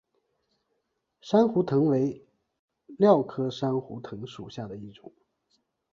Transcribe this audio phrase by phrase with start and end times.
[1.21, 2.25] 珊瑚藤为
[2.97, 5.13] 蓼科珊瑚藤属下的一个种。